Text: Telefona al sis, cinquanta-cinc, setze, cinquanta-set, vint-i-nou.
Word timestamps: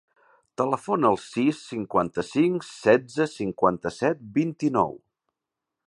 Telefona 0.59 1.11
al 1.13 1.19
sis, 1.25 1.59
cinquanta-cinc, 1.73 2.65
setze, 2.71 3.29
cinquanta-set, 3.35 4.25
vint-i-nou. 4.41 4.99